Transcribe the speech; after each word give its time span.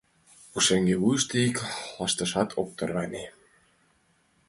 Пушеҥге 0.51 0.95
вуйышто 1.01 1.35
ик 1.47 1.57
лышташат 2.01 2.49
ок 2.61 2.69
тарване. 2.77 3.23